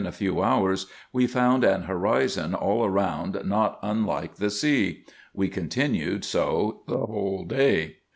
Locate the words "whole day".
7.05-7.97